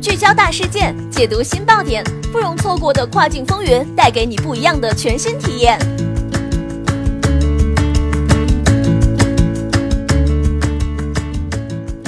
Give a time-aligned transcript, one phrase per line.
[0.00, 5.78] 聚焦大事件，解读新爆点，不容错过的跨境风云，带给你不一样的全新体验。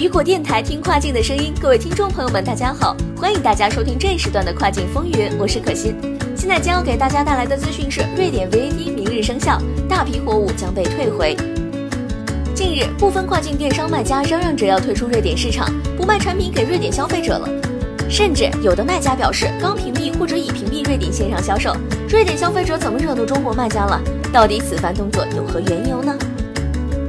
[0.00, 5.94] 雨果电台听跨境的声音，各位听众朋友们，大家好，欢迎大家收听这一时段的跨境风云，我是可心。
[6.36, 9.58] 现在将要给大家带来的资讯是，瑞典 VAT 明日生效，
[9.88, 11.36] 大批货物将被退回。
[12.62, 17.48] 近日，部分跨境电商卖家嚷嚷着要退出瑞典市场，不卖产品给瑞典消费者了。
[18.08, 21.76] 甚至有的卖家表示，刚屏蔽或者已屏蔽瑞典线上销售。
[22.08, 24.00] 瑞典消费者怎么惹怒中国卖家了？
[24.32, 26.16] 到底此番动作有何缘由呢？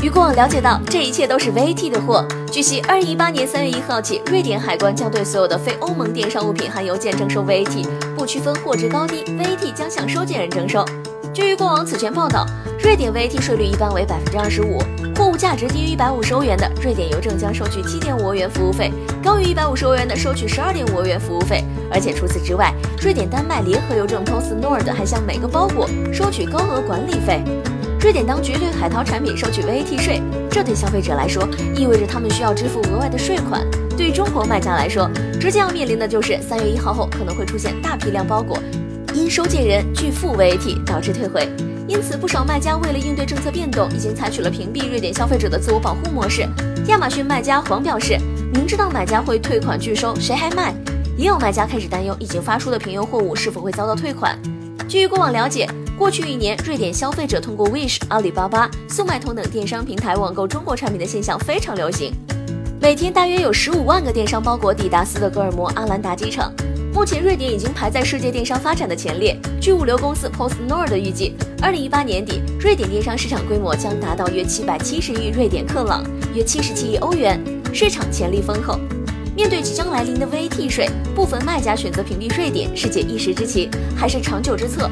[0.00, 2.24] 于过往了解到，这一切都是 VAT 的货。
[2.52, 7.84] 据悉，二零一八年三月一号起，瑞典海关将对所有的非欧盟电商物品含邮件征收 VAT，
[8.16, 10.84] 不区分货值高低，VAT 将向收件人征收。
[11.34, 12.46] 据过往此前报道，
[12.84, 14.78] 瑞典 VAT 税率一般为百分之二十五，
[15.20, 18.90] 货物价值低于一百五十欧元的，瑞典邮政将收取七点五欧元服务费；
[19.22, 21.62] 高于一百五十欧元的，收取十二点五欧元服务费。
[21.92, 27.42] 而且除此之外，瑞典丹麦联合邮政 Post Nord 还向每个包裹收取高额管理费。
[28.00, 31.46] 瑞典当局对海淘产品收取 VAT 税，这对消费者来说
[31.76, 33.60] 意味着他们需要支付额外的税款；
[33.98, 35.06] 对于中国卖家来说，
[35.38, 38.58] 直接要面临的就是三月一号后可能会出现大批量包裹
[39.12, 41.46] 因收件人拒付 VAT 导致退回。
[41.90, 46.48] 因此，不少卖家为了应对政策变动，已经采取了屏蔽瑞典消费者的自我保护模式。
[46.86, 48.16] 亚马逊卖家黄表示，
[48.54, 50.72] 明知道买家会退款拒收，谁还卖？
[51.16, 54.38] 也有卖家开始担忧已经发出的平邮货物是否会遭到退款。
[54.88, 55.68] 据过往了解。
[55.98, 62.14] 过去一年，瑞典消费者通过 Wish、阿里巴巴、速卖通等电商平台网购中国产品的现象非常流行。
[62.80, 66.50] 每天大约有十五万个电商包裹抵达斯德哥尔摩阿兰达机场。
[66.92, 69.36] 目前，瑞典已经排在世界电商发展的前列。
[69.60, 77.40] 据物流公司 Post Nord 预计，二零一八年底，瑞典电商市场规模将达到约七百七十亿瑞典克朗，约七十七亿欧元，
[77.72, 78.78] 市场潜力丰厚。
[79.36, 84.90] 面对即将来临的 VAT 税，部分卖家选择屏蔽瑞典，是解一时之急，还是长久之策？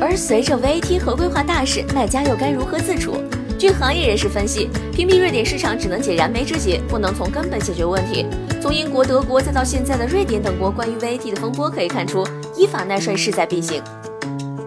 [0.00, 3.22] 而随着 VAT 合规化大势，卖家又该如何自处？
[3.64, 8.26] 据行业人士分析，屏蔽瑞典市场只能解燃眉之急，不能从根本解决问题。
[8.60, 13.82] 从英国、德国再到现在的瑞典等国关于 VAT 的风波可以看出，依法纳税势在必行。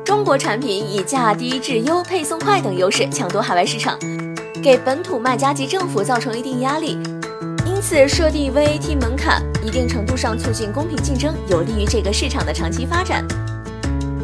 [0.03, 3.99] 中国产品以价低、质优、配送快等优势抢夺海外市场，
[4.63, 6.97] 给本土卖家及政府造成一定压力。
[7.67, 13.23] 因此，设定 VAT 门槛，一定程度上促进公平竞争，有利于这个市场的长期发展。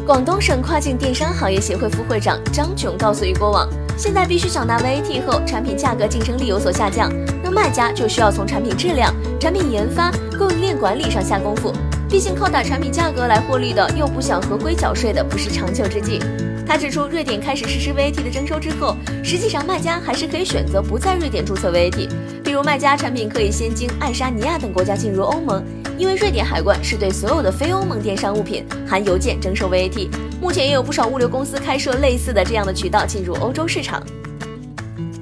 [0.04, 7.12] 广东省跨境电商行业协会副会长张炯告诉于国网，现在必须缴纳 VAT 后，产品价格竞争力有所下降，
[7.42, 11.72] 那卖家就需要从产品质量、产品研发、供应链管理上下功夫。
[12.08, 16.20] 毕竟靠打产品价格来获利的，又不想合规缴税的，不是长久之计。
[16.66, 22.08] 他指出，瑞典开始实施 VAT 的征收之后，实际上卖家还是可以选择不在瑞典注册 VAT，
[22.42, 25.62] 比如卖家产品可以先经爱沙尼亚等国家进入欧盟。
[25.96, 30.08] 因为瑞典海关是对所有的非欧盟电商物品含邮件征收 VAT，
[30.40, 34.02] 目前也有不少物流公司开设类似的这样的渠道进入欧洲市场。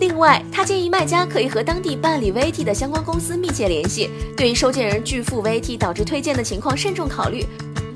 [0.00, 7.46] 另外，他建议卖家可以和当地办理 VAT 的相关公司密切联系，对于收件人拒付 VAT 导致退件的情况慎重考虑。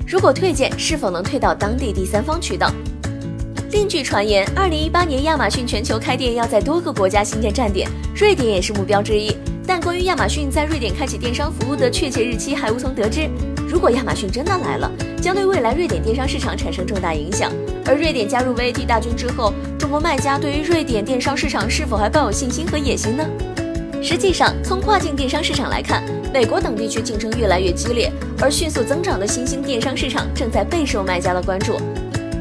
[0.07, 2.71] 如果退件，是否能退到当地第三方渠道？
[3.71, 9.35] 另据传言，二零一八年亚马逊全球开店要在多个国家新建站点，瑞典也是目标之一。
[9.67, 13.29] 但关于亚马逊在瑞典开启电商服务的确切日期还无从得知。
[13.67, 14.89] 如果亚马逊真的来了，
[15.21, 17.51] 将对未来瑞典电商市场产生重大影响。
[17.85, 23.25] 而瑞典加入 VAT 大军之后，中国卖家对于瑞典电商市场是否还抱有信心和野心呢？
[24.01, 26.01] 实际上，从跨境电商市场来看，
[26.33, 31.77] 美国等地区竞争越来越激烈，而迅速增长的新兴电商市场正在备受卖家的关注。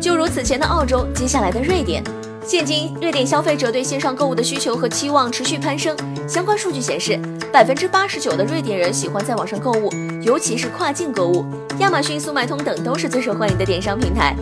[0.00, 2.04] 就如此前的澳洲，接下来的瑞典。
[2.49, 5.97] 现今，瑞典消费者对线上购物的需求和期望持续攀升。
[6.29, 7.19] 相关数据显示，
[7.53, 9.91] 百分之八十九的瑞典人喜欢在网上购物，
[10.23, 11.45] 尤其是跨境购物。
[11.81, 14.37] 亚马逊、速卖通等都是最受欢迎的电商平台。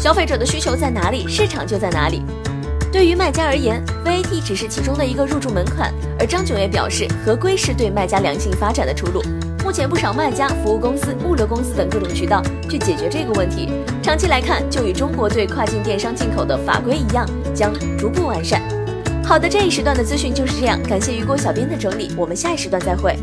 [0.00, 2.22] 消费者的需求在哪里，市场就在哪里。
[2.92, 5.92] 对于卖家而言，VAT 只是其中的一个入驻门槛。
[6.20, 9.20] 而张炯也表示，合规是对卖家良性发展的出路。
[9.70, 13.68] 目前，不少卖家、服务公司、物流公司等各种渠道去解决这个问题。
[14.02, 17.24] 长期来看，就与中国对跨境电商进口的法规一样，
[17.54, 18.60] 将逐步完善。
[19.24, 23.16] 好的，这一时段的资讯就是这样，感谢雨果小编的整理，我们下一时段再会。